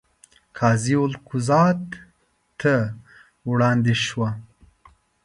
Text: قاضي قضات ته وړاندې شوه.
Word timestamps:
قاضي 0.57 0.95
قضات 1.27 1.83
ته 2.59 2.75
وړاندې 3.49 3.93
شوه. 4.05 4.29